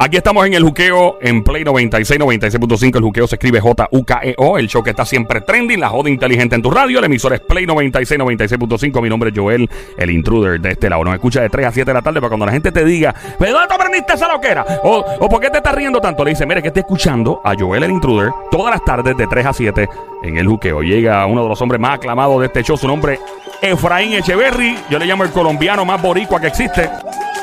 [0.00, 2.96] Aquí estamos en el juqueo en Play 96, 96.5.
[2.98, 4.56] El juqueo se escribe J-U-K-E-O.
[4.56, 5.80] El show que está siempre trending.
[5.80, 7.00] La joda inteligente en tu radio.
[7.00, 9.02] El emisor es Play 96, 96.5.
[9.02, 11.02] Mi nombre es Joel, el intruder de este lado.
[11.02, 13.12] Nos escucha de 3 a 7 de la tarde para cuando la gente te diga,
[13.40, 14.64] ¿pero dónde te aprendiste esa loquera?
[14.84, 16.24] O, o ¿por qué te estás riendo tanto?
[16.24, 19.46] Le dice, mire, que estoy escuchando a Joel, el intruder, todas las tardes de 3
[19.46, 19.88] a 7
[20.22, 20.80] en el juqueo.
[20.82, 22.76] Llega uno de los hombres más aclamados de este show.
[22.76, 23.18] Su nombre,
[23.62, 24.76] Efraín Echeverry.
[24.90, 26.88] Yo le llamo el colombiano más boricua que existe.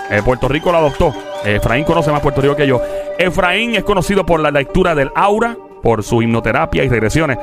[0.10, 1.14] Eh, Puerto Rico lo adoptó.
[1.44, 2.82] Efraín conoce más Puerto Rico que yo.
[3.18, 7.38] Efraín es conocido por la lectura del aura, por su hipnoterapia y regresiones.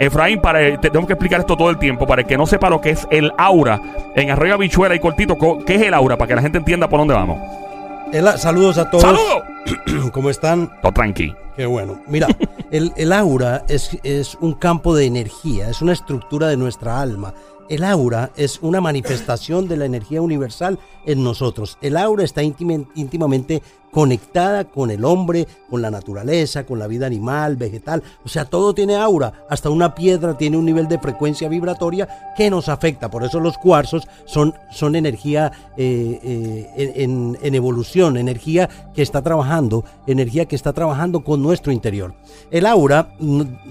[0.00, 2.06] Efraín, para, te tengo que explicar esto todo el tiempo.
[2.06, 3.80] Para el que no sepa lo que es el aura,
[4.16, 6.16] en Arroyo Bichuela y Cortito, co- ¿qué es el aura?
[6.16, 7.38] Para que la gente entienda por dónde vamos.
[8.12, 9.02] Ela- saludos a todos.
[9.02, 9.42] ¡Saludos!
[10.12, 10.70] ¿Cómo están?
[10.82, 11.34] Todo tranqui.
[11.56, 12.00] Qué bueno.
[12.08, 12.26] Mira,
[12.72, 17.32] el, el aura es, es un campo de energía, es una estructura de nuestra alma.
[17.68, 21.78] El aura es una manifestación de la energía universal en nosotros.
[21.80, 27.06] El aura está íntima- íntimamente conectada con el hombre, con la naturaleza, con la vida
[27.06, 28.02] animal, vegetal.
[28.24, 29.44] O sea, todo tiene aura.
[29.48, 33.08] Hasta una piedra tiene un nivel de frecuencia vibratoria que nos afecta.
[33.08, 39.84] Por eso los cuarzos son, son energía eh, eh, en, evolución, energía que está trabajando,
[40.08, 42.14] energía que está trabajando con nuestro interior.
[42.50, 43.14] El aura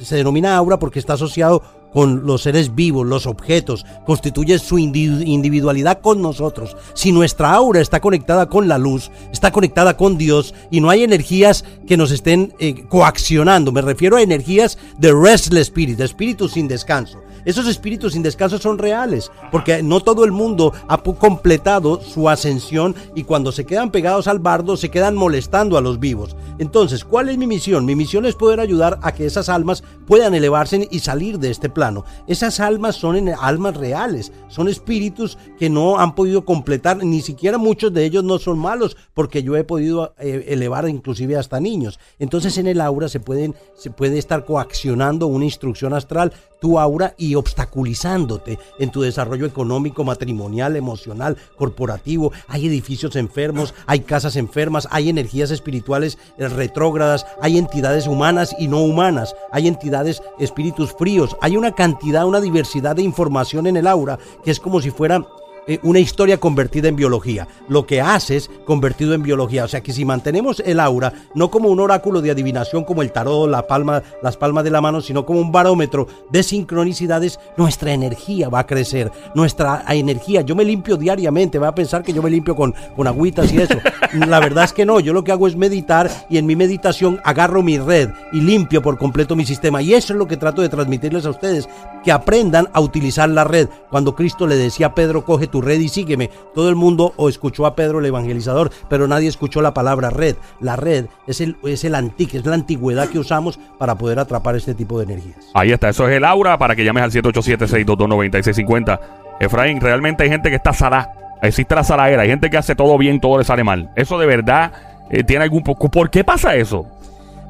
[0.01, 1.61] se denomina aura porque está asociado
[1.93, 6.75] con los seres vivos, los objetos, constituye su indi- individualidad con nosotros.
[6.93, 11.03] Si nuestra aura está conectada con la luz, está conectada con Dios y no hay
[11.03, 16.49] energías que nos estén eh, coaccionando, me refiero a energías de restless spirit, de espíritu
[16.49, 17.22] sin descanso.
[17.45, 22.95] Esos espíritus sin descanso son reales, porque no todo el mundo ha completado su ascensión
[23.15, 26.35] y cuando se quedan pegados al bardo se quedan molestando a los vivos.
[26.59, 27.85] Entonces, ¿cuál es mi misión?
[27.85, 31.69] Mi misión es poder ayudar a que esas almas puedan elevarse y salir de este
[31.69, 32.05] plano.
[32.27, 37.57] Esas almas son en- almas reales, son espíritus que no han podido completar, ni siquiera
[37.57, 41.99] muchos de ellos no son malos, porque yo he podido eh, elevar inclusive hasta niños.
[42.19, 46.31] Entonces en el aura se pueden se puede estar coaccionando una instrucción astral
[46.61, 52.31] tu aura y obstaculizándote en tu desarrollo económico, matrimonial, emocional, corporativo.
[52.47, 58.67] Hay edificios enfermos, hay casas enfermas, hay energías espirituales eh, retrógradas, hay entidades humanas y
[58.67, 63.87] no humanas, hay entidades, espíritus fríos, hay una cantidad, una diversidad de información en el
[63.87, 65.25] aura que es como si fuera
[65.67, 67.47] eh, una historia convertida en biología.
[67.67, 69.63] Lo que haces convertido en biología.
[69.63, 73.11] O sea que si mantenemos el aura no como un oráculo de adivinación como el
[73.11, 77.93] tarot, la palma, las palmas de la mano, sino como un barómetro de sincronicidades, nuestra
[77.93, 79.11] energía va a crecer.
[79.35, 83.07] Nuestra energía, yo me limpio diariamente, va a pensar que yo me limpio con, con
[83.07, 83.77] agüitas y eso.
[84.27, 87.19] La verdad es que no, yo lo que hago es meditar y en mi meditación
[87.23, 89.81] agarro mi red y limpio por completo mi sistema.
[89.81, 91.69] Y eso es lo que trato de transmitirles a ustedes,
[92.03, 93.69] que aprendan a utilizar la red.
[93.89, 97.29] Cuando Cristo le decía a Pedro, coge tu red y sígueme, todo el mundo o
[97.29, 100.35] escuchó a Pedro el evangelizador, pero nadie escuchó la palabra red.
[100.59, 104.55] La red es el, es el antique, es la antigüedad que usamos para poder atrapar
[104.55, 105.51] este tipo de energías.
[105.53, 108.99] Ahí está, eso es el aura para que llames al 787-622-9650.
[109.39, 111.37] Efraín, realmente hay gente que está salá.
[111.43, 113.91] Existe la salaera, hay gente que hace todo bien, todo le sale mal.
[113.95, 114.71] Eso de verdad
[115.11, 115.87] eh, tiene algún poco.
[115.87, 116.87] ¿Por qué pasa eso?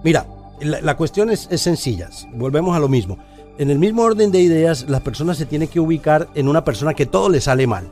[0.04, 0.26] Mira,
[0.60, 2.10] la, la cuestión es, es sencilla.
[2.34, 3.18] Volvemos a lo mismo.
[3.60, 6.96] En el mismo orden de ideas, la persona se tiene que ubicar en una persona
[6.96, 7.86] que todo le sale mal.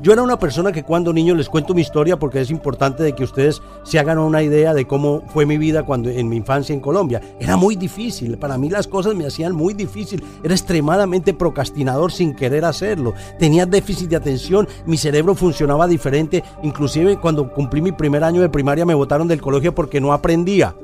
[0.00, 3.16] Yo era una persona que cuando niño les cuento mi historia porque es importante de
[3.16, 6.72] que ustedes se hagan una idea de cómo fue mi vida cuando en mi infancia
[6.72, 7.20] en Colombia.
[7.40, 10.22] Era muy difícil, para mí las cosas me hacían muy difícil.
[10.44, 13.14] Era extremadamente procrastinador sin querer hacerlo.
[13.40, 16.44] Tenía déficit de atención, mi cerebro funcionaba diferente.
[16.62, 20.76] Inclusive cuando cumplí mi primer año de primaria me botaron del colegio porque no aprendía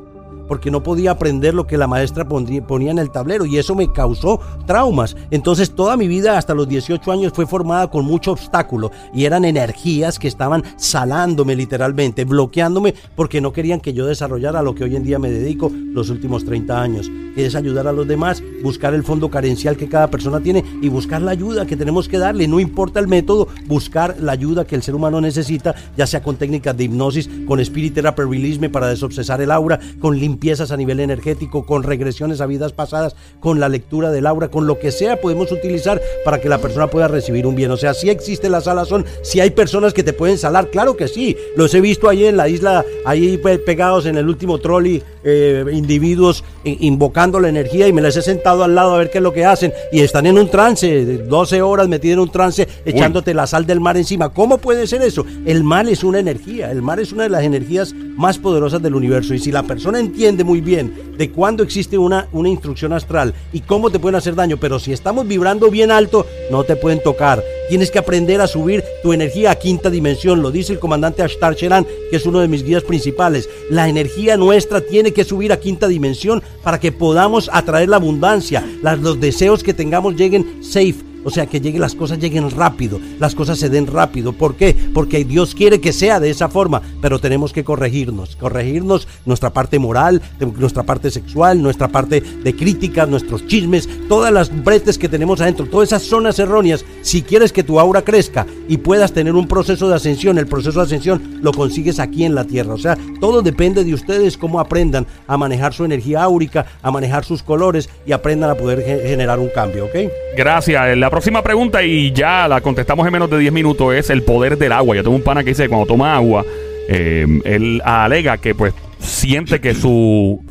[0.49, 3.93] porque no podía aprender lo que la maestra ponía en el tablero y eso me
[3.93, 5.16] causó traumas.
[5.31, 9.44] Entonces toda mi vida hasta los 18 años fue formada con mucho obstáculo y eran
[9.44, 14.97] energías que estaban salándome literalmente, bloqueándome porque no querían que yo desarrollara lo que hoy
[14.97, 18.94] en día me dedico los últimos 30 años, que es ayudar a los demás, buscar
[18.94, 22.49] el fondo carencial que cada persona tiene y buscar la ayuda que tenemos que darle,
[22.49, 26.37] no importa el método, buscar la ayuda que el ser humano necesita, ya sea con
[26.37, 30.98] técnicas de hipnosis, con spirit therapy release para desobsesar el aura, con limpiezas a nivel
[30.98, 35.20] energético, con regresiones a vidas pasadas, con la lectura del aura, con lo que sea
[35.20, 37.70] podemos utilizar para que la persona pueda recibir un bien.
[37.70, 41.06] O sea, si existe la salazón, si hay personas que te pueden salar, claro que
[41.06, 41.36] sí.
[41.56, 45.64] Los he visto ahí en la isla, ahí pe- pegados en el último trolley, eh,
[45.72, 49.22] individuos invocando la energía y me les he sentado al lado a ver qué es
[49.25, 52.66] lo que hacen y están en un trance, de 12 horas metidos en un trance,
[52.84, 54.31] echándote la sal del mar encima.
[54.31, 55.25] ¿Cómo puede ser eso?
[55.46, 58.94] El mar es una energía, el mar es una de las energías más poderosas del
[58.94, 59.34] universo.
[59.34, 63.61] Y si la persona entiende muy bien de cuándo existe una, una instrucción astral y
[63.61, 67.43] cómo te pueden hacer daño, pero si estamos vibrando bien alto, no te pueden tocar.
[67.69, 71.55] Tienes que aprender a subir tu energía a quinta dimensión, lo dice el comandante Ashtar
[71.55, 73.49] Sheran, que es uno de mis guías principales.
[73.70, 78.64] La energía nuestra tiene que subir a quinta dimensión para que podamos atraer la abundancia,
[78.82, 83.35] los deseos que tengamos lleguen safe o sea, que lleguen las cosas lleguen rápido, las
[83.35, 84.32] cosas se den rápido.
[84.32, 84.76] ¿Por qué?
[84.93, 89.79] Porque Dios quiere que sea de esa forma, pero tenemos que corregirnos, corregirnos nuestra parte
[89.79, 90.23] moral,
[90.59, 95.67] nuestra parte sexual, nuestra parte de crítica, nuestros chismes, todas las bretes que tenemos adentro,
[95.67, 96.85] todas esas zonas erróneas.
[97.03, 100.81] Si quieres que tu aura crezca y puedas tener un proceso de ascensión, el proceso
[100.81, 102.75] de ascensión lo consigues aquí en la tierra.
[102.75, 107.25] O sea, todo depende de ustedes cómo aprendan a manejar su energía áurica, a manejar
[107.25, 110.11] sus colores y aprendan a poder generar un cambio, ¿ok?
[110.37, 110.97] Gracias.
[110.97, 114.58] La próxima pregunta, y ya la contestamos en menos de 10 minutos, es el poder
[114.58, 114.96] del agua.
[114.96, 116.44] Yo tengo un pana que dice que cuando toma agua,
[116.88, 120.43] eh, él alega que pues siente que su,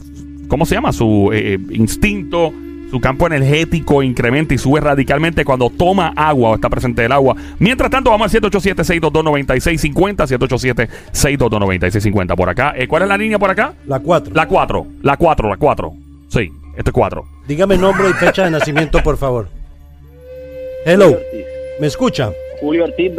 [0.47, 0.93] ¿cómo se llama?
[0.93, 2.53] Su eh, instinto,
[2.89, 7.35] su campo energético incrementa y sube radicalmente cuando toma agua o está presente el agua.
[7.59, 12.37] Mientras tanto, vamos al 787-622-9650, 787-622-9650.
[12.37, 13.73] Por acá, eh, ¿cuál es la línea por acá?
[13.85, 14.33] La 4.
[14.33, 15.93] La 4, la 4, la 4.
[16.29, 17.25] Sí, este es 4.
[17.49, 19.49] Dígame nombre y fecha de nacimiento, por favor.
[20.85, 21.17] Hello.
[21.79, 22.33] ¿Me escucha?
[22.59, 23.13] Julio Ortiz,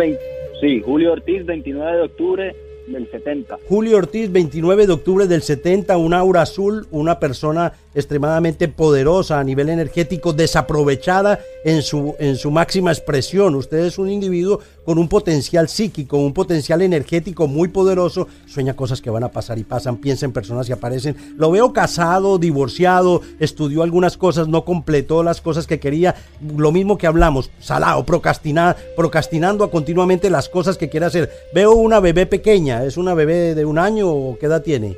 [0.61, 2.57] sí, Julio Ortiz, 29 de octubre
[2.87, 3.59] del 70.
[3.67, 9.45] Julio Ortiz, 29 de octubre del 70, un aura azul, una persona extremadamente poderosa a
[9.45, 13.55] nivel energético, desaprovechada en su, en su máxima expresión.
[13.55, 18.29] Usted es un individuo con un potencial psíquico, un potencial energético muy poderoso.
[18.47, 21.17] Sueña cosas que van a pasar y pasan, piensa en personas que aparecen.
[21.37, 26.15] Lo veo casado, divorciado, estudió algunas cosas, no completó las cosas que quería.
[26.57, 31.31] Lo mismo que hablamos, salado, procrastinar, procrastinando continuamente las cosas que quiere hacer.
[31.55, 34.97] Veo una bebé pequeña, ¿es una bebé de un año o qué edad tiene?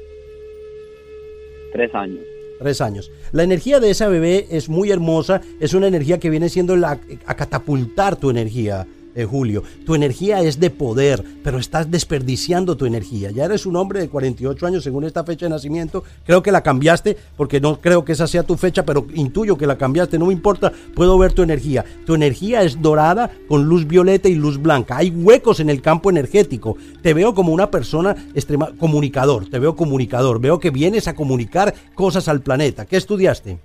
[1.73, 2.21] Tres años.
[2.59, 3.11] Tres años.
[3.33, 6.99] La energía de esa bebé es muy hermosa, es una energía que viene siendo la,
[7.27, 8.87] a catapultar tu energía.
[9.17, 9.63] Eh, Julio.
[9.87, 13.31] Tu energía es de poder, pero estás desperdiciando tu energía.
[13.31, 16.05] Ya eres un hombre de 48 años según esta fecha de nacimiento.
[16.27, 19.67] Creo que la cambiaste porque no creo que esa sea tu fecha, pero intuyo que
[19.67, 20.19] la cambiaste.
[20.19, 21.83] No me importa, puedo ver tu energía.
[22.05, 24.99] Tu energía es dorada con luz violeta y luz blanca.
[24.99, 26.77] Hay huecos en el campo energético.
[27.01, 29.49] Te veo como una persona extrema, comunicador.
[29.49, 30.43] Te veo comunicador.
[30.43, 32.85] Veo que vienes a comunicar cosas al planeta.
[32.85, 33.57] ¿Qué estudiaste?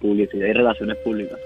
[0.00, 1.38] Publicidad y relaciones públicas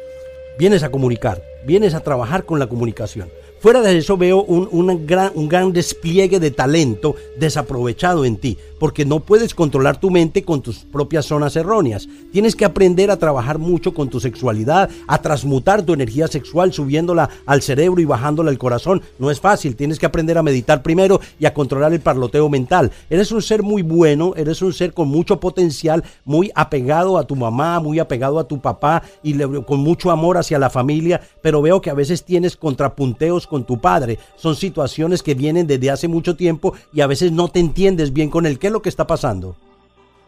[0.58, 3.30] vienes a comunicar, vienes a trabajar con la comunicación.
[3.62, 9.04] Fuera de eso veo un, gran, un gran despliegue de talento desaprovechado en ti, porque
[9.04, 12.08] no puedes controlar tu mente con tus propias zonas erróneas.
[12.32, 17.30] Tienes que aprender a trabajar mucho con tu sexualidad, a transmutar tu energía sexual subiéndola
[17.46, 19.00] al cerebro y bajándola al corazón.
[19.20, 22.90] No es fácil, tienes que aprender a meditar primero y a controlar el parloteo mental.
[23.10, 27.36] Eres un ser muy bueno, eres un ser con mucho potencial, muy apegado a tu
[27.36, 31.80] mamá, muy apegado a tu papá y con mucho amor hacia la familia, pero veo
[31.80, 34.18] que a veces tienes contrapunteos con tu padre.
[34.36, 38.30] Son situaciones que vienen desde hace mucho tiempo y a veces no te entiendes bien
[38.30, 39.56] con el qué es lo que está pasando.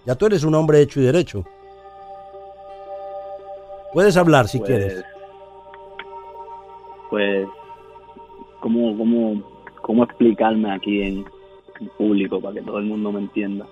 [0.04, 1.42] Ya tú eres un hombre hecho y derecho.
[3.94, 5.04] Puedes hablar si pues, quieres.
[7.08, 7.48] Pues,
[8.60, 9.42] ¿cómo, cómo,
[9.80, 11.24] ¿cómo explicarme aquí en,
[11.96, 13.64] público para que todo el mundo me entienda?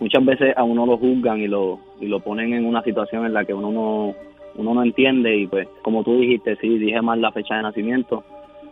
[0.00, 3.34] Muchas veces a uno lo juzgan y lo, y lo ponen en una situación en
[3.34, 4.14] la que uno no,
[4.54, 8.24] uno no entiende y pues como tú dijiste, sí, dije mal la fecha de nacimiento,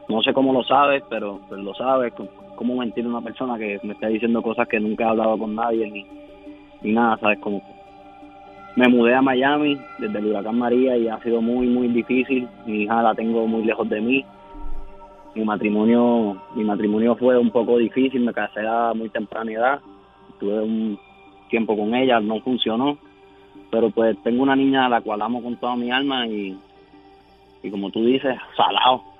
[0.09, 2.13] no sé cómo lo sabes, pero lo sabes.
[2.57, 5.91] ¿Cómo mentir una persona que me está diciendo cosas que nunca he hablado con nadie
[5.91, 6.07] ni,
[6.83, 7.17] ni nada?
[7.19, 7.39] ¿Sabes?
[7.41, 7.63] Como
[8.77, 12.49] me mudé a Miami desde el huracán María y ha sido muy, muy difícil.
[12.67, 14.25] Mi hija la tengo muy lejos de mí.
[15.35, 19.81] Mi matrimonio, mi matrimonio fue un poco difícil, me casé a muy temprana edad.
[20.39, 20.99] Tuve un
[21.49, 22.99] tiempo con ella, no funcionó.
[23.71, 26.57] Pero pues tengo una niña a la cual amo con toda mi alma y,
[27.63, 29.14] y como tú dices, salado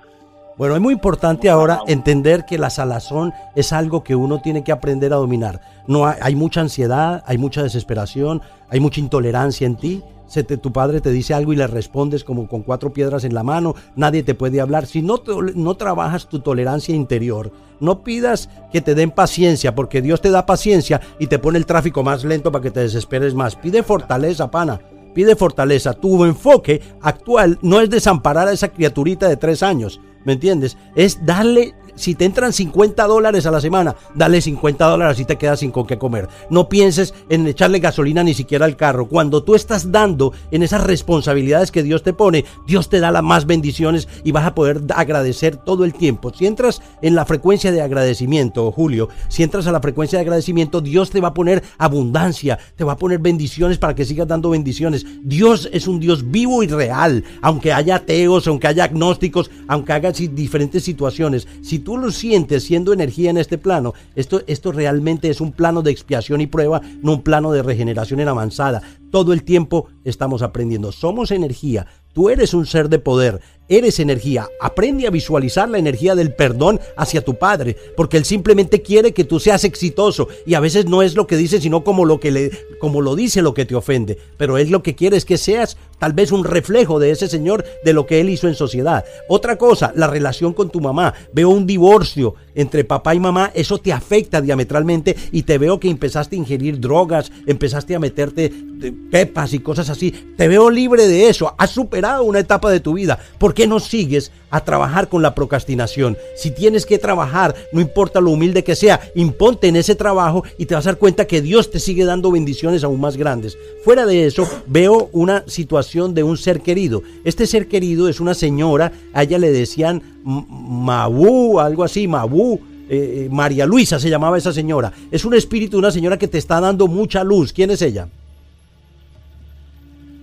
[0.57, 4.71] bueno, es muy importante ahora entender que la salazón es algo que uno tiene que
[4.71, 5.59] aprender a dominar.
[5.87, 10.01] No hay, mucha ansiedad, hay mucha desesperación, hay mucha intolerancia en ti.
[10.27, 13.43] Se tu padre te dice algo y le respondes como con cuatro piedras en la
[13.43, 14.87] mano, nadie te puede hablar.
[14.87, 15.21] Si no,
[15.53, 20.45] no trabajas tu tolerancia interior, no pidas que te den paciencia, porque Dios te da
[20.45, 23.55] paciencia y te pone el tráfico más lento para que te desesperes más.
[23.55, 24.79] Pide fortaleza, pana
[25.15, 25.93] pide fortaleza.
[25.93, 30.77] Tu enfoque actual no es desamparar a esa criaturita de tres años, ¿me entiendes?
[30.95, 35.37] Es darle si te entran 50 dólares a la semana, dale 50 dólares y te
[35.37, 36.27] quedas sin con qué comer.
[36.49, 39.07] No pienses en echarle gasolina ni siquiera al carro.
[39.07, 43.23] Cuando tú estás dando en esas responsabilidades que Dios te pone, Dios te da las
[43.23, 46.31] más bendiciones y vas a poder agradecer todo el tiempo.
[46.33, 50.81] Si entras en la frecuencia de agradecimiento, Julio, si entras a la frecuencia de agradecimiento,
[50.81, 54.49] Dios te va a poner abundancia, te va a poner bendiciones para que sigas dando
[54.49, 55.05] bendiciones.
[55.23, 60.11] Dios es un Dios vivo y real, aunque haya ateos, aunque haya agnósticos, aunque haga
[60.11, 61.47] diferentes situaciones.
[61.61, 65.83] Si tú lo sientes siendo energía en este plano, esto, esto realmente es un plano
[65.83, 68.81] de expiación y prueba, no un plano de regeneración en avanzada.
[69.11, 70.91] Todo el tiempo estamos aprendiendo.
[70.91, 71.85] Somos energía.
[72.11, 73.39] Tú eres un ser de poder.
[73.67, 74.47] Eres energía.
[74.61, 79.23] Aprende a visualizar la energía del perdón hacia tu padre, porque él simplemente quiere que
[79.23, 82.31] tú seas exitoso y a veces no es lo que dice, sino como lo que
[82.31, 85.39] le como lo dice lo que te ofende, pero él lo que quiere es que
[85.39, 89.05] seas tal vez un reflejo de ese señor de lo que él hizo en sociedad.
[89.27, 91.13] Otra cosa, la relación con tu mamá.
[91.33, 95.89] Veo un divorcio entre papá y mamá, eso te afecta diametralmente y te veo que
[95.89, 98.45] empezaste a ingerir drogas, empezaste a meterte
[98.81, 100.11] eh, pepas y cosas así.
[100.37, 101.55] Te veo libre de eso.
[101.57, 103.19] Has superado una etapa de tu vida
[103.55, 106.15] qué no sigues a trabajar con la procrastinación?
[106.35, 110.67] Si tienes que trabajar, no importa lo humilde que sea, imponte en ese trabajo y
[110.67, 113.57] te vas a dar cuenta que Dios te sigue dando bendiciones aún más grandes.
[113.83, 117.01] Fuera de eso, veo una situación de un ser querido.
[117.23, 122.59] Este ser querido es una señora, a ella le decían Mabú, algo así, Mabú.
[122.87, 124.91] Eh, eh, María Luisa se llamaba esa señora.
[125.09, 127.51] Es un espíritu, una señora que te está dando mucha luz.
[127.51, 128.07] ¿Quién es ella?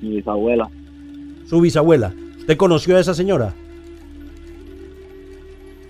[0.01, 0.71] Mi bisabuela.
[1.49, 2.15] Su bisabuela.
[2.43, 3.55] ¿Usted conoció a esa señora?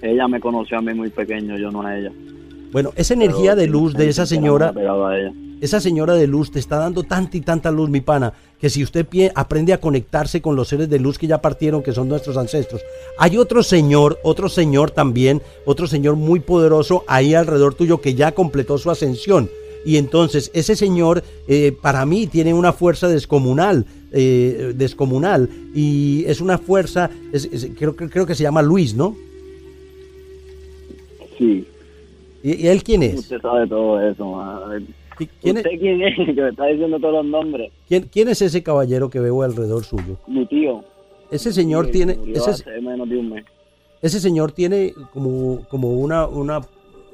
[0.02, 2.12] Ella me conoció a mí muy pequeño, yo no a ella.
[2.70, 4.74] Bueno, esa energía de luz de esa señora,
[5.62, 8.82] esa señora de luz te está dando tanta y tanta luz, mi pana, que si
[8.82, 12.36] usted aprende a conectarse con los seres de luz que ya partieron, que son nuestros
[12.36, 12.82] ancestros.
[13.16, 18.32] Hay otro señor, otro señor también, otro señor muy poderoso ahí alrededor tuyo que ya
[18.32, 19.48] completó su ascensión.
[19.84, 25.48] Y entonces ese señor eh, para mí tiene una fuerza descomunal, eh, descomunal.
[25.74, 27.10] Y es una fuerza,
[27.78, 29.16] creo, creo que se llama Luis, ¿no?
[31.38, 31.66] Sí.
[32.42, 33.20] ¿Y, él quién es?
[33.20, 34.40] Usted sabe todo eso.
[35.40, 35.80] ¿Quién ¿Usted es?
[35.80, 36.16] quién es?
[36.34, 37.72] Que me está diciendo todos los nombres.
[37.88, 40.18] ¿Quién, ¿Quién es ese caballero que veo alrededor suyo?
[40.26, 40.84] Mi tío.
[41.30, 42.18] Ese señor tiene...
[42.34, 43.44] Ese, menos de un mes.
[44.02, 46.60] ese señor tiene como, como una, una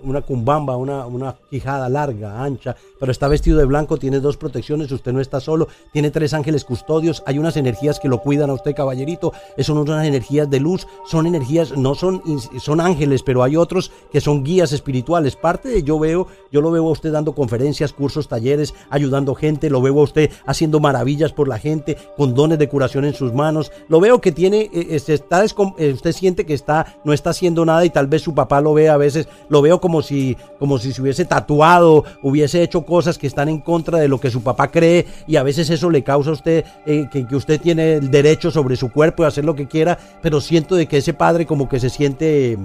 [0.02, 4.90] una cumbamba, una, una quijada larga, ancha, pero está vestido de blanco, tiene dos protecciones,
[4.93, 8.55] usted no está solo, tiene tres ángeles custodios, hay unas energías que lo cuidan a
[8.55, 12.23] usted, caballerito, son unas energías de luz, son energías, no son,
[12.61, 15.37] son ángeles, pero hay otros que son guías espirituales.
[15.37, 19.71] Parte de yo veo, yo lo veo a usted dando conferencias, cursos, talleres, ayudando gente,
[19.71, 23.33] lo veo a usted haciendo maravillas por la gente, con dones de curación en sus
[23.33, 27.31] manos, lo veo que tiene, eh, este, está, eh, usted siente que está, no está
[27.31, 30.37] haciendo nada y tal vez su papá lo ve a veces, lo veo como si,
[30.59, 34.30] como si se hubiese tatuado, hubiese hecho cosas que están en contra de lo que
[34.30, 37.61] su papá cree y a veces eso le causa a usted eh, que, que, usted
[37.61, 40.99] tiene el derecho sobre su cuerpo de hacer lo que quiera, pero siento de que
[40.99, 42.59] ese padre como que se siente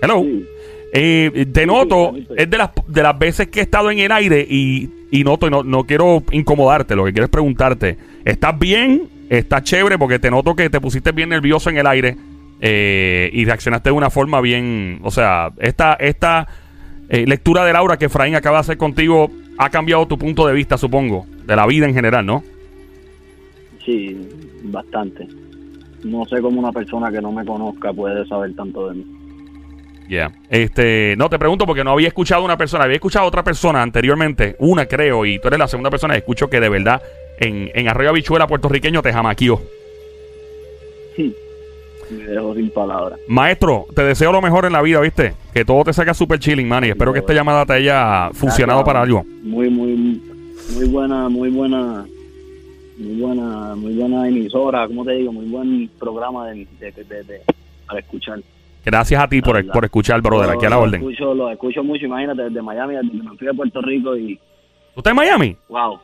[0.00, 0.22] Hello.
[0.22, 0.44] Sí.
[0.94, 4.46] Eh, te noto, es de las, de las veces que he estado en el aire
[4.48, 7.96] y, y noto, y no, no quiero incomodarte, lo que quiero es preguntarte,
[8.26, 9.08] ¿estás bien?
[9.30, 9.96] ¿Estás chévere?
[9.96, 12.16] Porque te noto que te pusiste bien nervioso en el aire
[12.60, 16.46] eh, y reaccionaste de una forma bien, o sea, esta, esta
[17.08, 20.52] eh, lectura de Laura que Efraín acaba de hacer contigo ha cambiado tu punto de
[20.52, 22.44] vista, supongo, de la vida en general, ¿no?
[23.84, 24.14] Sí,
[24.64, 25.26] bastante.
[26.04, 29.06] No sé cómo una persona que no me conozca puede saber tanto de mí.
[30.08, 30.30] Yeah.
[30.50, 33.42] Este, no te pregunto porque no había escuchado a una persona, había escuchado a otra
[33.44, 37.00] persona anteriormente, una creo, y tú eres la segunda persona que escucho que de verdad
[37.38, 39.60] en, en Arroyo Habichuela puertorriqueño te jamaquió.
[42.10, 43.18] Me dejo sin palabras.
[43.26, 45.32] Maestro, te deseo lo mejor en la vida, ¿viste?
[45.54, 48.84] Que todo te salga súper chilling, man, y espero que esta llamada te haya funcionado
[48.84, 49.24] para algo.
[49.42, 50.20] Muy, muy,
[50.74, 52.04] muy buena, muy buena,
[52.98, 57.40] muy buena, muy buena emisora, como te digo, muy buen programa de, de, de- de-
[57.86, 58.40] para escuchar.
[58.84, 61.00] Gracias a ti por, por escuchar, brother, aquí a la lo orden.
[61.02, 64.36] Escucho, lo escucho mucho, imagínate, desde Miami, desde me fui a Puerto Rico y,
[64.94, 65.56] ¿Tú estás en Miami?
[65.68, 65.98] wow.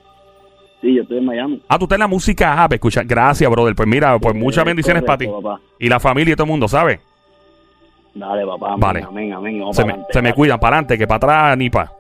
[0.81, 1.61] Sí, yo estoy en Miami.
[1.69, 3.03] Ah, tú estás en la música app, escucha.
[3.05, 3.75] Gracias, brother.
[3.75, 5.29] Pues mira, pues muchas Eh, bendiciones para ti.
[5.81, 7.01] Y la familia y todo el mundo, ¿sabes?
[8.15, 8.69] Dale, papá.
[8.69, 9.03] Amén, Vale.
[9.03, 9.63] Amén, amén.
[9.73, 11.91] Se me, se cuidan para adelante, que para atrás ni para.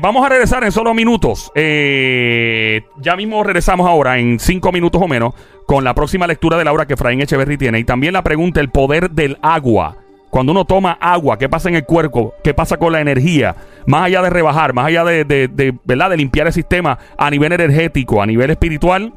[0.00, 1.52] vamos a regresar en solo minutos.
[1.54, 5.34] Eh, ya mismo regresamos ahora en cinco minutos o menos
[5.66, 7.78] con la próxima lectura de Laura que Efraín Echeverry tiene.
[7.78, 9.98] Y también la pregunta, el poder del agua.
[10.34, 12.34] Cuando uno toma agua, ¿qué pasa en el cuerpo?
[12.42, 13.54] ¿Qué pasa con la energía?
[13.86, 16.10] Más allá de rebajar, más allá de, de- de, ¿verdad?
[16.10, 19.12] de limpiar el sistema a nivel energético, a nivel espiritual.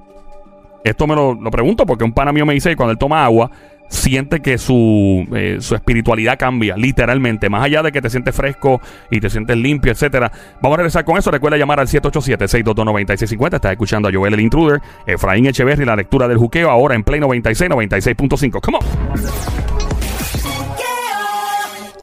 [0.83, 3.25] Esto me lo, lo pregunto porque un pana mío me dice que cuando él toma
[3.25, 3.50] agua,
[3.89, 7.50] siente que su, eh, su espiritualidad cambia, literalmente.
[7.50, 10.31] Más allá de que te sientes fresco y te sientes limpio, etcétera.
[10.62, 11.31] Vamos a regresar con eso.
[11.31, 13.55] Recuerda llamar al 787-622-9650.
[13.55, 17.19] Estás escuchando a Joel el Intruder, Efraín Echeverry, la lectura del juqueo, ahora en Play
[17.19, 18.62] 96, 96.5.
[18.62, 19.97] Come on.